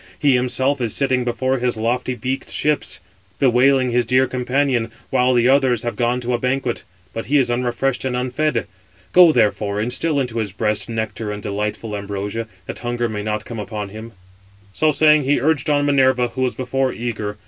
[0.17, 3.01] He himself is sitting before his lofty beaked ships,
[3.37, 7.51] bewailing his dear companion; while the others have gone to a banquet; but he is
[7.51, 8.65] unrefreshed and unfed.
[9.11, 13.59] Go, therefore, instil into his breast nectar and delightful ambrosia, that hunger may come not
[13.67, 14.13] upon him."
[14.73, 17.37] So saying, he urged on Minerva, who was before eager.